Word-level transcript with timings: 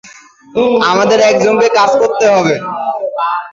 আমাদের 0.91 1.19
একজনকে 1.31 1.67
কাজ 1.77 1.91
করতে 2.01 2.25
হবে। 2.33 2.55